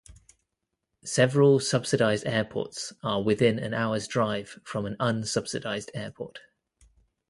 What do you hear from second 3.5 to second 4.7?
an hour's drive